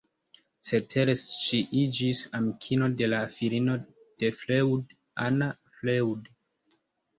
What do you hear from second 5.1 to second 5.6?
Anna